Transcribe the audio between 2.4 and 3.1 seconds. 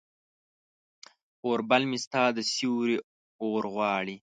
سیوري